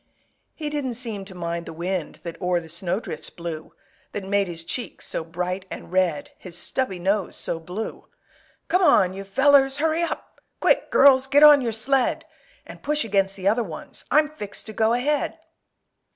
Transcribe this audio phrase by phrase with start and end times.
[0.55, 3.73] He didn't seem to mind the wind That o'er the snowdrifts blew,
[4.13, 8.07] That made his cheeks so bright and red, His stubby nose so blue!
[8.67, 10.41] "Come on, you fellers; hurry up!
[10.59, 12.25] Quick, girls, get on your sled!
[12.65, 15.37] And push against the other ones, I'm fixed to go ahead!"